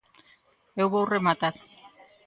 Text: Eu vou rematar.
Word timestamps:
Eu 0.81 0.87
vou 0.93 1.05
rematar. 1.13 1.55